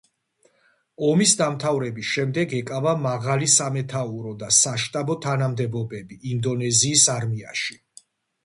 [1.09, 7.79] ომის დამტავრების შემდეგ ეკავა მარალი სამეთაურო და საშტაბო თანამდებობები ინდონეზიის არმიაში.